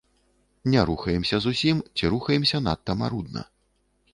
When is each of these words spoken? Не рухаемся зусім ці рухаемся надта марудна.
Не 0.73 0.85
рухаемся 0.89 1.39
зусім 1.45 1.83
ці 1.99 2.11
рухаемся 2.15 2.63
надта 2.69 2.97
марудна. 3.03 3.45